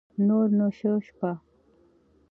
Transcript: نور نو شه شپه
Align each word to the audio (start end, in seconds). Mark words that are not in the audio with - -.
نور 0.27 0.47
نو 0.57 0.67
شه 0.77 0.91
شپه 1.05 1.31